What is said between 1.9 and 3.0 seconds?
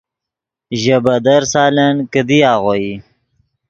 کیدی آغوئی